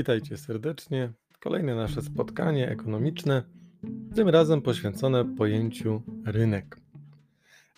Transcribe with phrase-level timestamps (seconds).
[0.00, 1.12] Witajcie serdecznie.
[1.40, 3.42] Kolejne nasze spotkanie ekonomiczne,
[4.14, 6.76] tym razem poświęcone pojęciu rynek.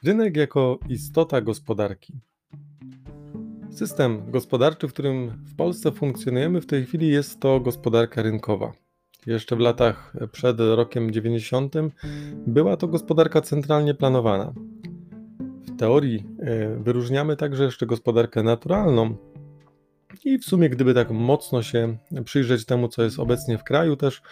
[0.03, 2.13] Rynek jako istota gospodarki.
[3.71, 8.73] System gospodarczy, w którym w Polsce funkcjonujemy w tej chwili, jest to gospodarka rynkowa.
[9.27, 11.75] Jeszcze w latach przed rokiem 90
[12.47, 14.53] była to gospodarka centralnie planowana.
[15.41, 19.17] W teorii e, wyróżniamy także jeszcze gospodarkę naturalną,
[20.25, 24.23] i w sumie, gdyby tak mocno się przyjrzeć temu, co jest obecnie w kraju, też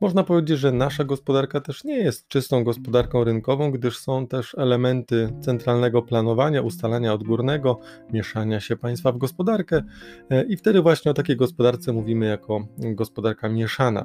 [0.00, 5.32] można powiedzieć, że nasza gospodarka też nie jest czystą gospodarką rynkową, gdyż są też elementy
[5.40, 7.80] centralnego planowania, ustalania odgórnego,
[8.12, 9.82] mieszania się państwa w gospodarkę
[10.30, 14.04] e, i wtedy właśnie o takiej gospodarce mówimy jako gospodarka mieszana.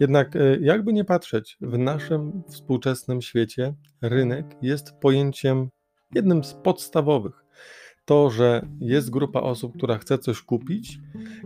[0.00, 5.68] Jednak e, jakby nie patrzeć, w naszym współczesnym świecie rynek jest pojęciem
[6.14, 7.41] jednym z podstawowych
[8.04, 10.98] to, że jest grupa osób, która chce coś kupić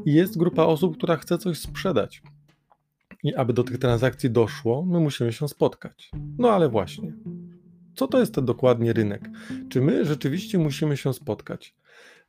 [0.04, 2.22] i jest grupa osób, która chce coś sprzedać.
[3.22, 6.10] I aby do tych transakcji doszło, my musimy się spotkać.
[6.38, 7.12] No ale właśnie,
[7.94, 9.30] co to jest ten dokładnie rynek?
[9.68, 11.74] Czy my rzeczywiście musimy się spotkać?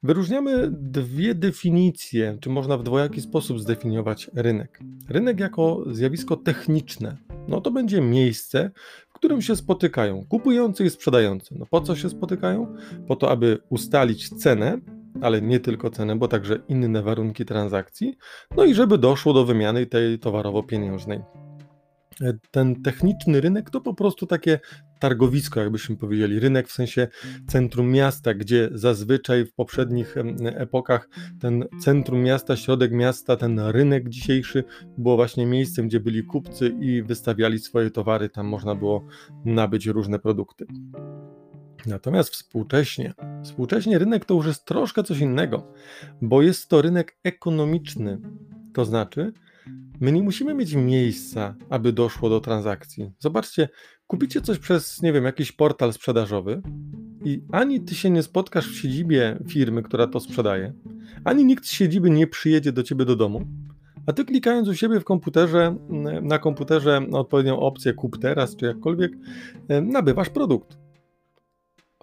[0.03, 4.79] Wyróżniamy dwie definicje, czy można w dwojaki sposób zdefiniować rynek.
[5.09, 8.71] Rynek jako zjawisko techniczne, no to będzie miejsce,
[9.17, 11.55] którym się spotykają kupujący i sprzedający.
[11.59, 12.75] No po co się spotykają?
[13.07, 14.79] Po to, aby ustalić cenę,
[15.21, 18.17] ale nie tylko cenę, bo także inne warunki transakcji,
[18.57, 21.46] no i żeby doszło do wymiany tej towarowo-pieniężnej.
[22.51, 24.59] Ten techniczny rynek to po prostu takie
[24.99, 27.07] targowisko, jakbyśmy powiedzieli, rynek w sensie
[27.47, 31.09] centrum miasta, gdzie zazwyczaj w poprzednich epokach
[31.41, 34.63] ten centrum miasta, środek miasta, ten rynek dzisiejszy
[34.97, 39.07] było właśnie miejscem, gdzie byli kupcy i wystawiali swoje towary, tam można było
[39.45, 40.65] nabyć różne produkty.
[41.85, 45.73] Natomiast współcześnie, współcześnie rynek to już jest troszkę coś innego,
[46.21, 48.19] bo jest to rynek ekonomiczny,
[48.73, 49.33] to znaczy,
[49.99, 53.11] My nie musimy mieć miejsca, aby doszło do transakcji.
[53.19, 53.69] Zobaczcie,
[54.07, 56.61] kupicie coś przez, nie wiem, jakiś portal sprzedażowy
[57.23, 60.73] i ani ty się nie spotkasz w siedzibie firmy, która to sprzedaje,
[61.23, 63.41] ani nikt z siedziby nie przyjedzie do ciebie do domu,
[64.05, 65.75] a ty klikając u siebie w komputerze,
[66.21, 69.11] na komputerze odpowiednią opcję kup teraz, czy jakkolwiek,
[69.81, 70.77] nabywasz produkt.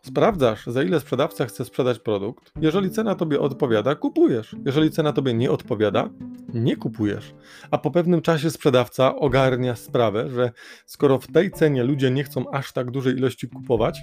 [0.04, 2.52] Sprawdzasz, za ile sprzedawca chce sprzedać produkt.
[2.60, 4.56] Jeżeli cena tobie odpowiada, kupujesz.
[4.66, 6.10] Jeżeli cena tobie nie odpowiada,
[6.54, 7.34] nie kupujesz.
[7.70, 10.52] A po pewnym czasie sprzedawca ogarnia sprawę, że
[10.86, 14.00] skoro w tej cenie ludzie nie chcą aż tak dużej ilości kupować,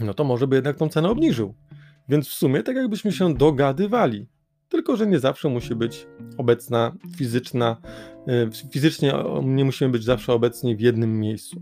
[0.00, 1.54] no to może by jednak tą cenę obniżył.
[2.08, 4.26] Więc w sumie tak jakbyśmy się dogadywali.
[4.68, 6.06] Tylko, że nie zawsze musi być
[6.38, 7.76] obecna fizyczna,
[8.28, 11.60] y, fizycznie nie musimy być zawsze obecni w jednym miejscu.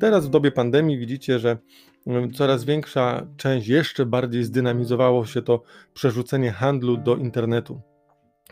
[0.00, 1.58] Teraz w dobie pandemii widzicie, że
[2.34, 5.62] coraz większa część, jeszcze bardziej zdynamizowało się to
[5.94, 7.80] przerzucenie handlu do internetu.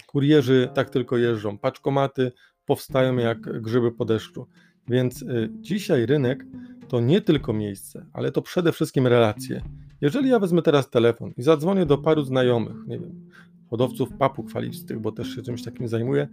[0.06, 2.32] Kurierzy tak tylko jeżdżą, paczkomaty
[2.66, 4.46] powstają jak grzyby po deszczu.
[4.88, 6.44] Więc y, dzisiaj rynek
[6.88, 9.62] to nie tylko miejsce, ale to przede wszystkim relacje.
[10.00, 13.30] Jeżeli ja wezmę teraz telefon i zadzwonię do paru znajomych, nie wiem,
[13.70, 16.28] hodowców papug falistych, bo też się czymś takim zajmuję,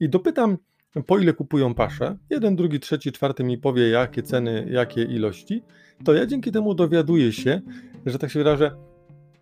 [0.00, 0.58] i dopytam,
[1.06, 5.62] po ile kupują pasze, jeden, drugi, trzeci, czwarty mi powie, jakie ceny, jakie ilości,
[6.04, 7.60] to ja dzięki temu dowiaduję się,
[8.06, 8.76] że tak się wyrażę,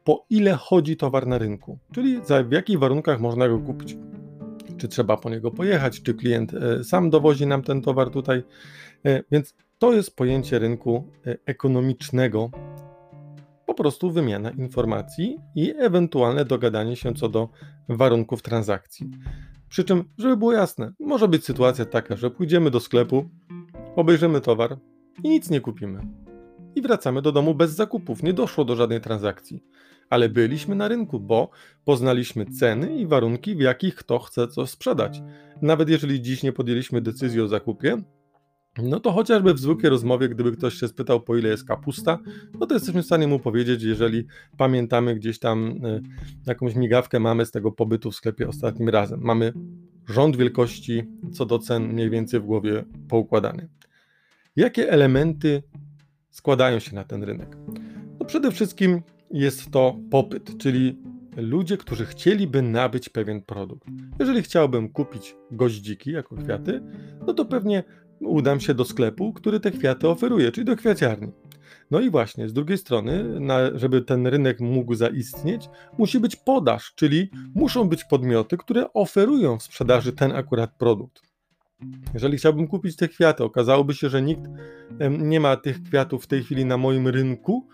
[0.05, 3.97] po ile chodzi towar na rynku, czyli za, w jakich warunkach można go kupić.
[4.77, 8.43] Czy trzeba po niego pojechać, czy klient e, sam dowozi nam ten towar tutaj.
[9.07, 12.51] E, więc to jest pojęcie rynku e, ekonomicznego,
[13.67, 17.49] po prostu wymiana informacji i ewentualne dogadanie się co do
[17.89, 19.11] warunków transakcji.
[19.75, 23.31] Przy czym, żeby było jasne, może być sytuacja taka, że pójdziemy do sklepu,
[23.97, 24.79] obejrzymy towar
[25.25, 26.01] i nic nie kupimy.
[26.75, 29.65] I wracamy do domu bez zakupów, nie doszło do żadnej transakcji.
[30.11, 31.51] Ale byliśmy na rynku, bo
[31.85, 35.23] poznaliśmy ceny i warunki, w jakich kto chce coś sprzedać.
[35.63, 38.03] Nawet jeżeli dziś nie podjęliśmy decyzji o zakupie,
[38.83, 42.19] no to chociażby w zwykłej rozmowie, gdyby ktoś się spytał, po ile jest kapusta,
[42.61, 44.27] no to jesteśmy w stanie mu powiedzieć, jeżeli
[44.57, 46.03] pamiętamy gdzieś tam y,
[46.47, 49.21] jakąś migawkę mamy z tego pobytu w sklepie ostatnim razem.
[49.23, 49.53] Mamy
[50.09, 53.69] rząd wielkości co do cen mniej więcej w głowie poukładany.
[54.57, 55.63] Jakie elementy
[56.31, 57.57] składają się na ten rynek?
[58.21, 60.99] No przede wszystkim jest to popyt, czyli
[61.37, 63.89] ludzie, którzy chcieliby nabyć pewien produkt.
[64.19, 66.83] Jeżeli chciałbym kupić goździki jako kwiaty,
[67.27, 67.85] no to pewnie
[68.21, 71.33] udam się do sklepu, który te kwiaty oferuje, czyli do kwiaciarni.
[71.91, 75.69] No i właśnie, z drugiej strony, na, żeby ten rynek mógł zaistnieć,
[75.99, 81.23] musi być podaż, czyli muszą być podmioty, które oferują w sprzedaży ten akurat produkt.
[82.15, 84.43] Jeżeli chciałbym kupić te kwiaty, okazałoby się, że nikt
[85.11, 87.67] nie ma tych kwiatów w tej chwili na moim rynku,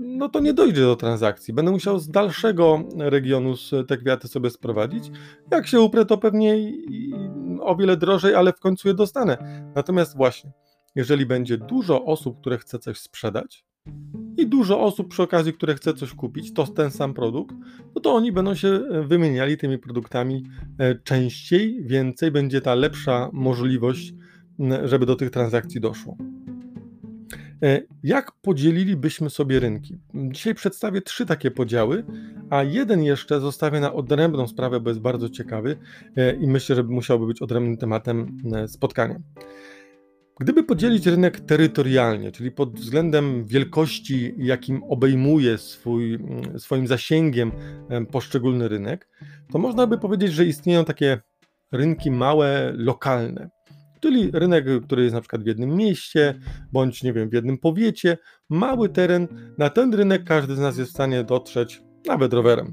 [0.00, 1.54] no to nie dojdzie do transakcji.
[1.54, 3.54] Będę musiał z dalszego regionu
[3.88, 5.10] te kwiaty sobie sprowadzić.
[5.50, 6.72] Jak się uprę, to pewnie
[7.64, 9.36] o wiele drożej, ale w końcu je dostanę.
[9.74, 10.52] Natomiast właśnie,
[10.94, 13.64] jeżeli będzie dużo osób, które chce coś sprzedać
[14.36, 17.56] i dużo osób przy okazji, które chce coś kupić, to ten sam produkt,
[17.94, 20.44] no to oni będą się e, wymieniali tymi produktami
[20.78, 24.14] e, częściej, więcej, będzie ta lepsza możliwość,
[24.84, 26.16] żeby do tych transakcji doszło.
[27.62, 29.98] E, jak podzielilibyśmy sobie rynki?
[30.14, 32.04] Dzisiaj przedstawię trzy takie podziały,
[32.50, 35.76] a jeden jeszcze zostawię na odrębną sprawę, bo jest bardzo ciekawy
[36.40, 39.20] i myślę, że musiałby być odrębnym tematem spotkania.
[40.40, 46.18] Gdyby podzielić rynek terytorialnie, czyli pod względem wielkości, jakim obejmuje swój,
[46.58, 47.52] swoim zasięgiem
[48.10, 49.08] poszczególny rynek,
[49.52, 51.20] to można by powiedzieć, że istnieją takie
[51.72, 53.50] rynki małe, lokalne.
[54.04, 56.40] Czyli rynek, który jest na przykład w jednym mieście,
[56.72, 58.18] bądź nie wiem, w jednym powiecie,
[58.50, 59.28] mały teren.
[59.58, 62.72] Na ten rynek każdy z nas jest w stanie dotrzeć nawet rowerem.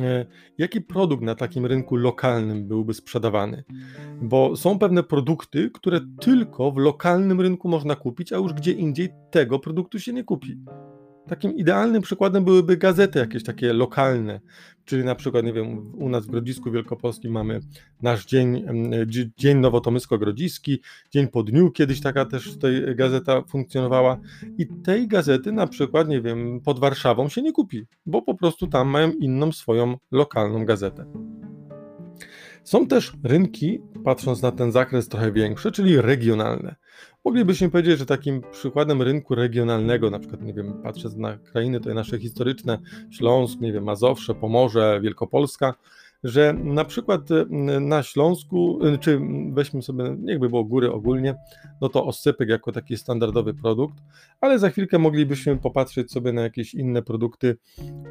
[0.00, 0.26] E,
[0.58, 3.64] jaki produkt na takim rynku lokalnym byłby sprzedawany?
[4.22, 9.08] Bo są pewne produkty, które tylko w lokalnym rynku można kupić, a już gdzie indziej
[9.30, 10.56] tego produktu się nie kupi.
[11.30, 14.40] Takim idealnym przykładem byłyby gazety jakieś takie lokalne,
[14.84, 17.60] czyli na przykład, nie wiem, u nas w Grodzisku Wielkopolskim mamy
[18.02, 18.64] nasz dzień,
[19.36, 20.78] dzień Nowotomysko-Grodziski,
[21.10, 24.20] dzień po dniu, kiedyś taka też tutaj gazeta funkcjonowała
[24.58, 28.66] i tej gazety na przykład, nie wiem, pod Warszawą się nie kupi, bo po prostu
[28.66, 31.04] tam mają inną swoją lokalną gazetę.
[32.64, 36.76] Są też rynki, patrząc na ten zakres trochę większy, czyli regionalne.
[37.24, 41.94] Moglibyśmy powiedzieć, że takim przykładem rynku regionalnego, na przykład, nie wiem, patrząc na krainy te
[41.94, 42.78] nasze historyczne,
[43.10, 45.74] Śląsk, nie wiem, Mazowsze, Pomorze, Wielkopolska,
[46.24, 47.46] że na przykład y,
[47.80, 49.20] na Śląsku, y, czy
[49.52, 51.34] weźmy sobie, niechby było góry ogólnie,
[51.80, 53.94] no to oscypek jako taki standardowy produkt,
[54.40, 57.56] ale za chwilkę moglibyśmy popatrzeć sobie na jakieś inne produkty,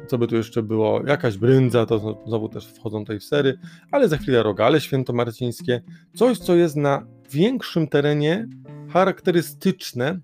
[0.06, 3.58] co by tu jeszcze było, jakaś bryndza, to znowu też wchodzą tutaj w sery,
[3.90, 5.82] ale za chwilę rogale świętomarcińskie,
[6.14, 8.48] coś, co jest na większym terenie
[8.92, 10.20] charakterystyczne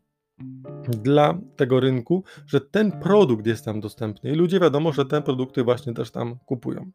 [0.88, 5.64] dla tego rynku, że ten produkt jest tam dostępny i ludzie wiadomo, że te produkty
[5.64, 6.90] właśnie też tam kupują.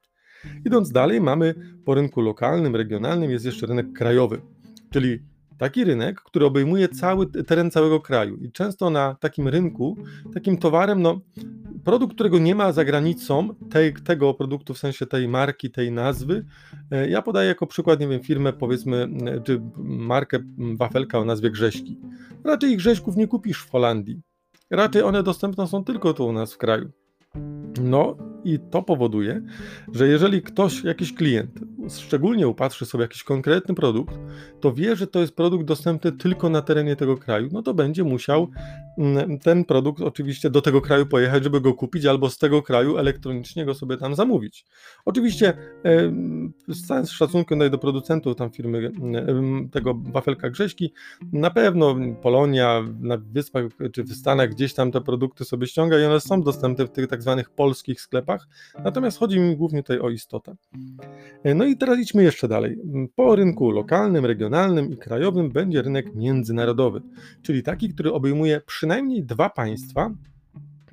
[0.66, 4.42] Idąc dalej, mamy po rynku lokalnym, regionalnym jest jeszcze rynek krajowy,
[4.90, 5.20] czyli
[5.62, 8.38] taki rynek, który obejmuje cały teren całego kraju.
[8.38, 9.98] I często na takim rynku,
[10.34, 11.22] takim towarem, no,
[11.84, 16.46] produkt, którego nie ma za granicą, tej, tego produktu, w sensie tej marki, tej nazwy,
[16.92, 21.52] e, ja podaję jako przykład, nie wiem, firmę, powiedzmy, e, czy markę wafelka o nazwie
[21.52, 21.98] Grześki.
[22.44, 24.22] Raczej Grześków nie kupisz w Holandii.
[24.70, 26.92] Raczej one dostępne są tylko tu u nas w kraju.
[27.82, 29.42] No i to powoduje,
[29.94, 34.16] że jeżeli ktoś, jakiś klient, szczególnie upatrzy sobie jakiś konkretny produkt,
[34.60, 38.04] to wie, że to jest produkt dostępny tylko na terenie tego kraju, no to będzie
[38.04, 38.48] musiał
[39.44, 43.66] ten produkt oczywiście do tego kraju pojechać, żeby go kupić, albo z tego kraju elektronicznie
[43.66, 44.66] go sobie tam zamówić.
[45.06, 45.54] Oczywiście
[46.68, 48.92] z całym szacunkiem do producentów tam firmy
[49.72, 50.94] tego wafelka Grześki,
[51.34, 56.04] na pewno Polonia na wyspach czy w Stanach gdzieś tam te produkty sobie ściąga i
[56.04, 58.48] one są dostępne w tych tak zwanych polskich sklepach,
[58.84, 60.56] natomiast chodzi mi głównie tutaj o istotę.
[61.56, 62.78] No i teraz idźmy jeszcze dalej.
[63.16, 67.02] Po rynku lokalnym, regionalnym i krajowym będzie rynek międzynarodowy,
[67.42, 70.14] czyli taki, który obejmuje przynajmniej dwa państwa,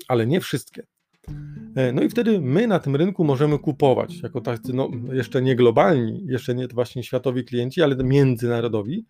[0.08, 0.82] ale nie wszystkie.
[1.74, 5.56] E, no i wtedy my na tym rynku możemy kupować, jako tacy, no jeszcze nie
[5.56, 9.06] globalni, jeszcze nie właśnie światowi klienci, ale międzynarodowi.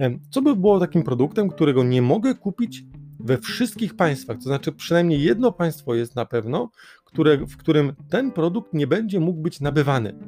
[0.00, 2.84] E, co by było takim produktem, którego nie mogę kupić
[3.20, 4.36] we wszystkich państwach?
[4.36, 6.70] To znaczy, przynajmniej jedno państwo jest na pewno,
[7.04, 10.18] które, w którym ten produkt nie będzie mógł być nabywany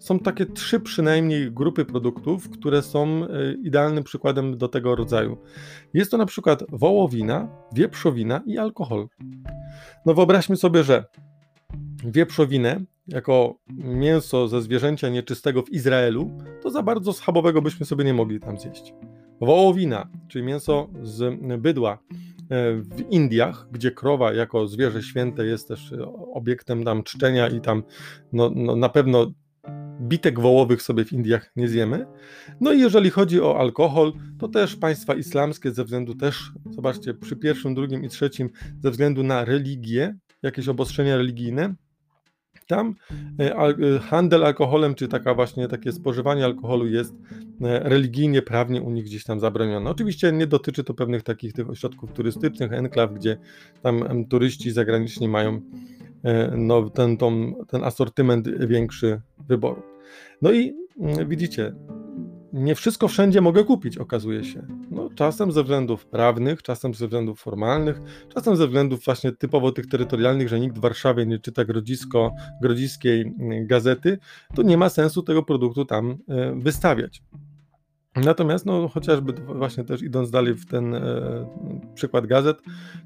[0.00, 5.36] są takie trzy przynajmniej grupy produktów, które są e, idealnym przykładem do tego rodzaju.
[5.94, 9.08] Jest to na przykład wołowina, wieprzowina i alkohol.
[10.06, 11.04] No wyobraźmy sobie, że
[12.04, 16.30] wieprzowinę jako mięso ze zwierzęcia nieczystego w Izraelu,
[16.62, 18.94] to za bardzo schabowego byśmy sobie nie mogli tam zjeść.
[19.40, 21.96] Wołowina, czyli mięso z bydła e,
[22.76, 25.94] w Indiach, gdzie krowa jako zwierzę święte jest też
[26.34, 27.82] obiektem tam czczenia i tam
[28.32, 29.32] no, no na pewno
[30.00, 32.06] bitek wołowych sobie w Indiach nie zjemy.
[32.60, 37.36] No i jeżeli chodzi o alkohol, to też państwa islamskie ze względu też, zobaczcie, przy
[37.36, 38.50] pierwszym, drugim i trzecim,
[38.82, 41.74] ze względu na religię, jakieś obostrzenia religijne,
[42.70, 42.94] tam
[43.38, 47.14] e, e, handel alkoholem, czy taka właśnie takie spożywanie alkoholu jest
[47.60, 49.90] e, religijnie, prawnie u nich gdzieś tam zabronione.
[49.90, 53.38] Oczywiście nie dotyczy to pewnych takich tych ośrodków turystycznych, enklaw, gdzie
[53.82, 55.60] tam turyści zagraniczni mają
[56.56, 59.89] no, ten, ten, ten asortyment większy wyboru.
[60.42, 61.72] No i mm, widzicie,
[62.52, 64.66] nie wszystko wszędzie mogę kupić, okazuje się.
[64.90, 68.00] No, czasem ze względów prawnych, czasem ze względów formalnych,
[68.34, 73.20] czasem ze względów właśnie typowo tych terytorialnych, że nikt w Warszawie nie czyta grodzisko, grodziskiej
[73.20, 74.18] mm, gazety,
[74.54, 77.22] to nie ma sensu tego produktu tam e, wystawiać.
[78.16, 81.00] Natomiast, no, chociażby właśnie też idąc dalej w ten e,
[81.94, 82.58] przykład gazet,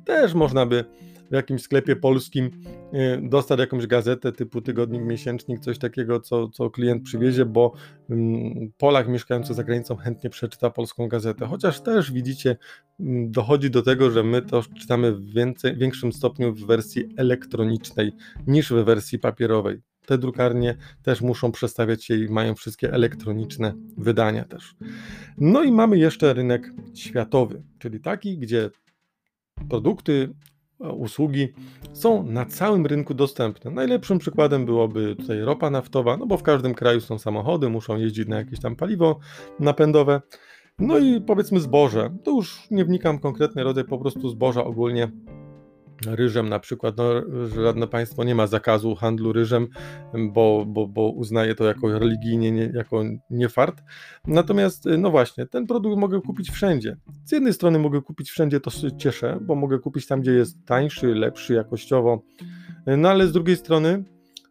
[0.05, 0.85] też można by
[1.31, 2.51] w jakimś sklepie polskim
[2.95, 7.73] y, dostać jakąś gazetę typu tygodnik, miesięcznik, coś takiego, co, co klient przywiezie, bo
[8.11, 11.47] mm, Polak mieszkający za granicą chętnie przeczyta polską gazetę.
[11.47, 12.57] Chociaż też widzicie,
[13.01, 18.13] mm, dochodzi do tego, że my to czytamy w więcej, większym stopniu w wersji elektronicznej
[18.47, 24.45] niż w wersji papierowej te drukarnie też muszą przestawiać się i mają wszystkie elektroniczne wydania
[24.45, 24.75] też.
[25.39, 28.71] No i mamy jeszcze rynek światowy, czyli taki, gdzie
[29.69, 30.35] produkty
[30.79, 31.49] usługi
[31.93, 33.71] są na całym rynku dostępne.
[33.71, 38.29] Najlepszym przykładem byłoby tutaj ropa naftowa, no bo w każdym kraju są samochody, muszą jeździć
[38.29, 39.19] na jakieś tam paliwo
[39.61, 40.21] napędowe.
[40.79, 42.17] No i powiedzmy zboże.
[42.25, 45.11] To już nie wnikam w konkretny rodzaj po prostu zboża ogólnie
[46.07, 47.05] ryżem na przykład, no,
[47.63, 49.69] żadne państwo nie ma zakazu handlu ryżem,
[50.33, 53.83] bo, bo, bo uznaje to jako religijnie, nie, jako niefart.
[54.27, 56.97] Natomiast, no właśnie, ten produkt mogę kupić wszędzie.
[57.25, 60.67] Z jednej strony mogę kupić wszędzie, to się cieszę, bo mogę kupić tam, gdzie jest
[60.67, 62.23] tańszy, lepszy jakościowo,
[62.87, 64.05] no ale z drugiej strony,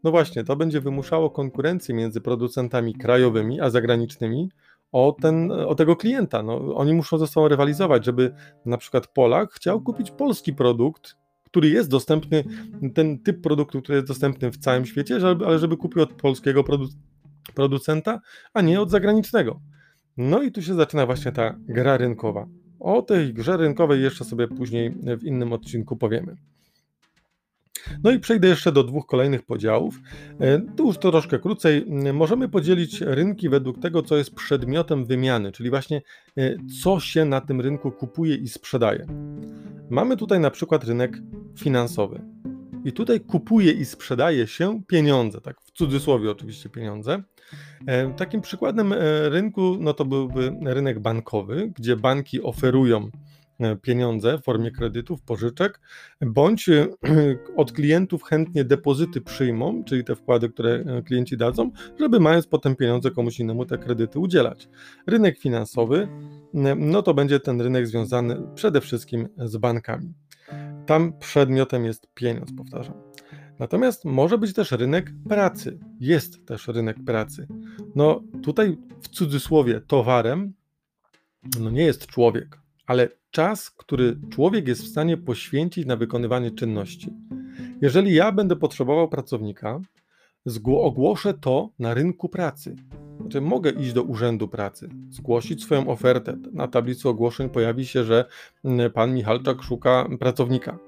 [0.04, 4.50] no właśnie, to będzie wymuszało konkurencję między producentami krajowymi a zagranicznymi,
[4.92, 6.44] o, ten, o tego klienta.
[6.44, 8.34] No, oni muszą ze sobą rywalizować, żeby
[8.66, 11.16] na przykład Polak chciał kupić polski produkt,
[11.54, 12.44] który jest dostępny,
[12.94, 16.88] ten typ produktu, który jest dostępny w całym świecie, ale żeby kupił od polskiego produ
[17.56, 18.20] producenta,
[18.54, 19.60] a nie od zagranicznego.
[20.18, 22.48] No i tu się zaczyna właśnie ta gra rynkowa.
[22.80, 26.36] O tej grze rynkowej jeszcze sobie później w innym odcinku powiemy.
[28.04, 30.02] No i przejdę jeszcze do dwóch kolejnych podziałów.
[30.40, 31.86] E, tu już troszkę krócej.
[32.14, 36.02] Możemy podzielić rynki według tego, co jest przedmiotem wymiany, czyli właśnie
[36.38, 39.06] e, co się na tym rynku kupuje i sprzedaje.
[39.94, 41.18] Mamy tutaj na przykład rynek
[41.58, 42.22] finansowy.
[42.86, 47.24] I tutaj kupuje i sprzedaje się pieniądze, tak w cudzysłowie oczywiście pieniądze.
[47.88, 48.94] E, takim przykładem
[49.26, 53.10] rynku no to byłby rynek bankowy, gdzie banki oferują
[53.60, 55.82] E, pieniądze w formie kredytów, pożyczek,
[56.22, 56.88] bądź e,
[57.56, 62.76] od klientów chętnie depozyty przyjmą, czyli te wkłady, które e, klienci dadzą, żeby mając potem
[62.76, 64.70] pieniądze komuś innemu te kredyty udzielać.
[65.08, 66.08] Rynek finansowy,
[66.78, 70.14] no to będzie ten rynek związany przede wszystkim z bankami.
[70.86, 72.96] Tam przedmiotem jest pieniądz, powtarzam.
[73.60, 75.80] Natomiast może być też rynek pracy.
[76.00, 77.48] Jest też rynek pracy.
[77.96, 80.54] No tutaj w cudzysłowie towarem
[81.60, 87.14] no nie jest człowiek, ale czas, który człowiek jest w stanie poświęcić na wykonywanie czynności.
[87.82, 89.80] Jeżeli ja będę potrzebował pracownika,
[90.68, 92.76] ogłoszę to na rynku pracy.
[93.22, 96.38] Znaczy, mogę iść do urzędu pracy, zgłosić swoją ofertę.
[96.54, 98.26] Na tablicy ogłoszeń pojawi się, że
[98.66, 100.80] mm, pan Michalczak szuka pracownika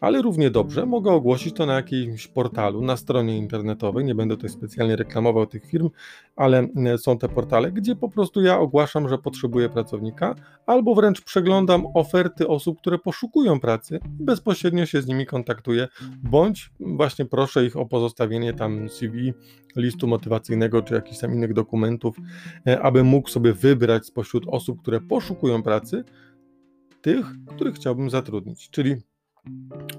[0.00, 4.04] ale równie dobrze mogę ogłosić to na jakimś portalu, na stronie internetowej.
[4.04, 5.90] Nie będę tutaj specjalnie reklamował tych firm,
[6.36, 10.34] ale e, są te portale, gdzie po prostu ja ogłaszam, że potrzebuję pracownika,
[10.66, 15.88] albo wręcz przeglądam oferty osób, które poszukują pracy i bezpośrednio się z nimi kontaktuję,
[16.22, 19.32] bądź właśnie proszę ich o pozostawienie tam CV,
[19.76, 22.16] listu motywacyjnego czy jakichś tam innych dokumentów,
[22.66, 26.04] e, aby mógł sobie wybrać spośród osób, które poszukują pracy,
[27.00, 28.70] tych, których chciałbym zatrudnić.
[28.70, 28.96] Czyli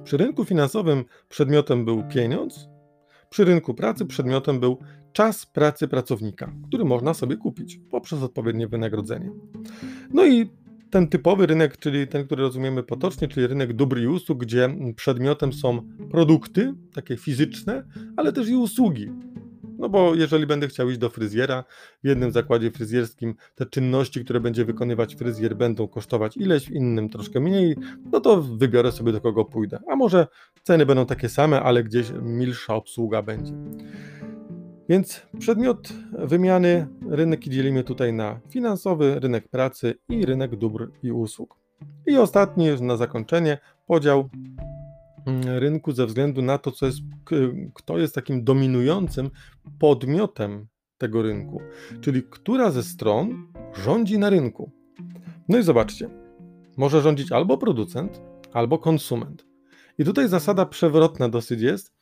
[0.04, 2.70] przy rynku finansowym przedmiotem był pieniądz,
[3.30, 4.78] przy rynku pracy przedmiotem był
[5.14, 9.32] czas pracy pracownika, który można sobie kupić poprzez odpowiednie wynagrodzenie.
[10.14, 10.50] No i
[10.90, 15.54] ten typowy rynek, czyli ten, który rozumiemy potocznie, czyli rynek dóbr i usług, gdzie przedmiotem
[15.54, 15.82] są
[16.12, 17.84] produkty, takie fizyczne,
[18.18, 19.12] ale też i usługi,
[19.82, 21.64] no bo jeżeli będę chciał iść do fryzjera,
[22.04, 27.10] w jednym zakładzie fryzjerskim te czynności, które będzie wykonywać fryzjer, będą kosztować ileś, w innym
[27.10, 27.76] troszkę mniej,
[28.12, 29.80] no to wybiorę sobie do kogo pójdę.
[29.88, 30.28] A może
[30.64, 33.54] ceny będą takie same, ale gdzieś milsza obsługa będzie.
[34.90, 41.56] Więc przedmiot wymiany rynki dzielimy tutaj na finansowy, rynek pracy i rynek dóbr i usług.
[42.08, 43.58] I ostatni, na zakończenie,
[43.88, 44.30] podział
[45.46, 47.00] rynku ze względu na to, co jest,
[47.74, 49.30] kto jest takim dominującym
[49.80, 51.62] podmiotem tego rynku,
[52.02, 53.48] czyli która ze stron
[53.84, 54.72] rządzi na rynku.
[55.50, 56.10] No i zobaczcie,
[56.78, 58.22] może rządzić albo producent,
[58.54, 59.46] albo konsument.
[59.98, 61.94] I tutaj zasada przewrotna dosyć jest,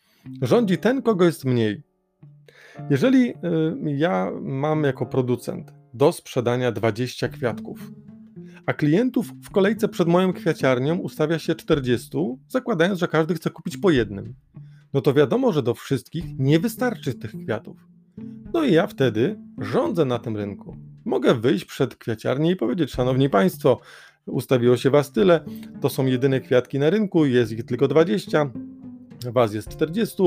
[0.42, 1.84] rządzi ten, kogo jest mniej.
[2.90, 3.34] Jeżeli y,
[3.86, 7.92] ja mam jako producent do sprzedania 20 kwiatków,
[8.70, 12.10] a klientów w kolejce przed moją kwiaciarnią ustawia się 40,
[12.48, 14.34] zakładając, że każdy chce kupić po jednym.
[14.94, 17.88] No to wiadomo, że do wszystkich nie wystarczy tych kwiatów.
[18.54, 20.78] No i ja wtedy rządzę na tym rynku.
[21.06, 23.80] Mogę wyjść przed kwiaciarnię i powiedzieć: Szanowni Państwo,
[24.26, 25.46] ustawiło się Was tyle,
[25.82, 28.52] to są jedyne kwiatki na rynku, jest ich tylko 20,
[29.32, 30.24] Was jest 40.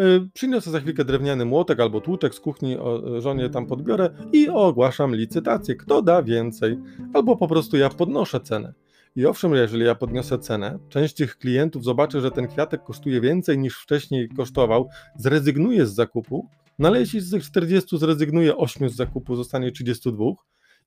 [0.00, 2.76] Y, przyniosę za chwilkę drewniany młotek albo tłuczek z kuchni,
[3.18, 5.74] żonie tam podbiorę i ogłaszam licytację.
[5.74, 6.78] Kto da więcej?
[7.14, 8.74] Albo po prostu ja podnoszę cenę.
[9.16, 13.58] I owszem, jeżeli ja podniosę cenę, część tych klientów zobaczy, że ten kwiatek kosztuje więcej
[13.58, 18.96] niż wcześniej kosztował, zrezygnuje z zakupu, no ale jeśli z tych 40 zrezygnuje 8 z
[18.96, 20.24] zakupu, zostanie 32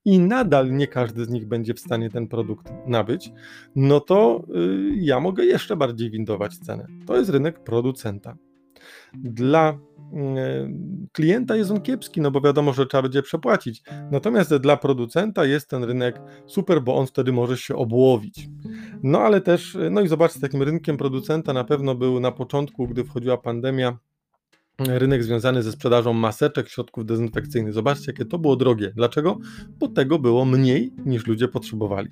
[0.06, 3.32] i nadal nie każdy z nich będzie w stanie ten produkt nabyć,
[3.76, 6.88] no to yy, ja mogę jeszcze bardziej windować cenę.
[7.08, 8.38] To jest rynek producenta.
[9.14, 9.80] Dla
[10.14, 13.84] yy, klienta jest on kiepski, no bo wiadomo, że trzeba będzie przepłacić.
[14.12, 18.50] Natomiast dla producenta jest ten rynek super, bo on wtedy może się obłowić.
[19.04, 23.04] No ale też, no i zobaczcie, takim rynkiem producenta na pewno był na początku, gdy
[23.04, 23.98] wchodziła pandemia,
[24.88, 27.74] rynek związany ze sprzedażą maseczek, środków dezynfekcyjnych.
[27.74, 28.92] Zobaczcie, jakie to było drogie.
[28.96, 29.38] Dlaczego?
[29.80, 32.10] Bo tego było mniej niż ludzie potrzebowali.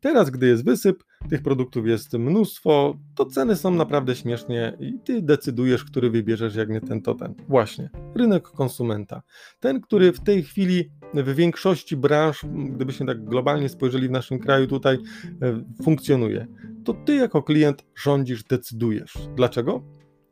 [0.00, 5.22] Teraz, gdy jest wysyp, tych produktów jest mnóstwo, to ceny są naprawdę śmiesznie i ty
[5.22, 7.34] decydujesz, który wybierzesz, jak nie ten, to ten.
[7.48, 9.22] Właśnie, rynek konsumenta.
[9.60, 14.66] Ten, który w tej chwili w większości branż, gdybyśmy tak globalnie spojrzeli w naszym kraju
[14.66, 14.98] tutaj,
[15.42, 16.46] e, funkcjonuje.
[16.84, 19.14] To ty jako klient rządzisz, decydujesz.
[19.36, 19.82] Dlaczego?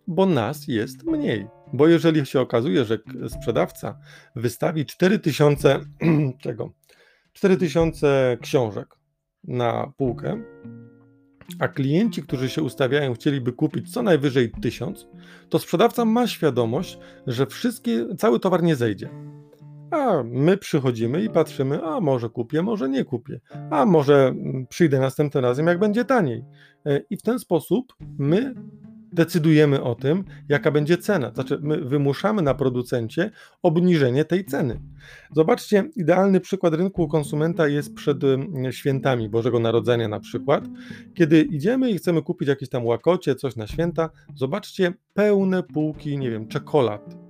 [0.06, 1.46] bo nas jest mniej.
[1.72, 3.98] Bo jeżeli się okazuje, że sprzedawca
[4.36, 5.80] wystawi 4000
[6.42, 6.72] czego?
[7.32, 8.96] 4000 książek
[9.48, 10.42] na półkę,
[11.58, 15.08] a klienci, którzy się ustawiają, chcieliby kupić co najwyżej 1000,
[15.48, 19.10] to sprzedawca ma świadomość, że wszystkie, cały towar nie zejdzie.
[19.90, 24.34] A my przychodzimy i patrzymy, a może kupię, może nie kupię, a może
[24.68, 26.44] przyjdę następnym razem, jak będzie taniej.
[26.86, 28.54] E, I w ten sposób my
[29.14, 31.32] decydujemy o tym, jaka będzie cena.
[31.34, 33.30] Znaczy, my wymuszamy na producencie
[33.62, 34.80] obniżenie tej ceny.
[35.32, 38.18] Zobaczcie, idealny przykład rynku konsumenta jest przed
[38.70, 40.64] świętami Bożego Narodzenia, na przykład.
[41.14, 46.30] Kiedy idziemy i chcemy kupić jakieś tam łakocie, coś na święta, zobaczcie pełne półki, nie
[46.30, 47.23] wiem, czekolad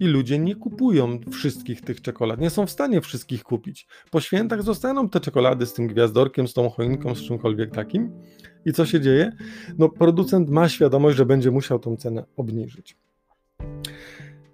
[0.00, 3.86] i ludzie nie kupują wszystkich tych czekolad, nie są w stanie wszystkich kupić.
[4.10, 8.12] Po świętach zostaną te czekolady z tym gwiazdorkiem, z tą choinką, z czymkolwiek takim.
[8.64, 9.32] I co się dzieje?
[9.78, 12.96] No, producent ma świadomość, że będzie musiał tą cenę obniżyć.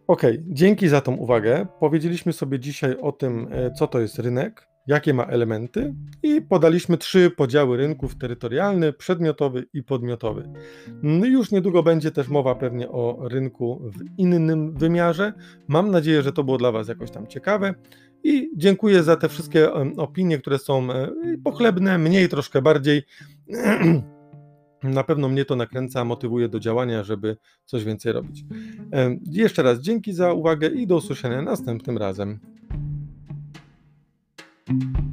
[0.07, 1.67] Ok, dzięki za tą uwagę.
[1.81, 6.99] Powiedzieliśmy sobie dzisiaj o tym, e, co to jest rynek, jakie ma elementy i podaliśmy
[6.99, 10.49] trzy podziały rynków: terytorialny, przedmiotowy i podmiotowy.
[11.03, 15.33] No już niedługo będzie też mowa pewnie o rynku w innym wymiarze.
[15.69, 17.75] Mam nadzieję, że to było dla Was jakoś tam ciekawe
[18.25, 21.09] i dziękuję za te wszystkie opinie, które są e,
[21.45, 23.03] pochlebne, mniej troszkę bardziej.
[24.83, 28.45] Na pewno mnie to nakręca, motywuje do działania, żeby coś więcej robić.
[29.31, 32.39] Jeszcze raz dzięki za uwagę i do usłyszenia następnym razem.
[34.67, 35.06] Thank you